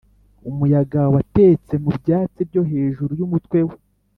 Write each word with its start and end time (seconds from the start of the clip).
umuyaga 0.49 1.01
watetse 1.13 1.73
mu 1.83 1.91
byatsi 1.99 2.39
byo 2.49 2.61
hejuru 2.71 3.11
y'umutwe 3.19 3.59
we: 3.67 3.75